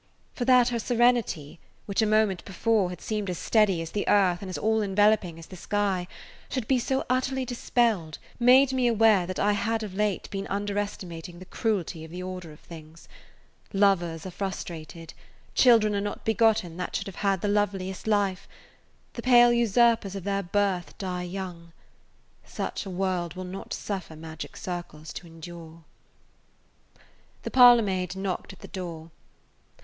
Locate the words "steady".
3.37-3.83